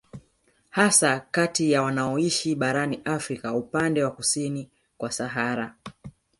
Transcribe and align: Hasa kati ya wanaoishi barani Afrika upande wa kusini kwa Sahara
Hasa 0.69 1.19
kati 1.19 1.71
ya 1.71 1.81
wanaoishi 1.81 2.55
barani 2.55 3.01
Afrika 3.05 3.53
upande 3.53 4.03
wa 4.03 4.11
kusini 4.11 4.69
kwa 4.97 5.11
Sahara 5.11 5.75